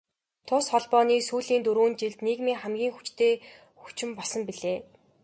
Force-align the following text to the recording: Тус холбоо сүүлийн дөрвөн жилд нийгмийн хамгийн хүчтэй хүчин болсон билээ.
Тус 0.47 0.65
холбоо 0.71 1.03
сүүлийн 1.27 1.61
дөрвөн 1.63 1.93
жилд 1.99 2.19
нийгмийн 2.27 2.59
хамгийн 2.61 2.93
хүчтэй 2.93 3.33
хүчин 3.81 4.09
болсон 4.17 4.41
билээ. 4.47 4.79